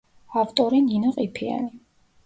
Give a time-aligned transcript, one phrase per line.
[0.43, 1.73] ავტორი: ნინო ყიფიანი.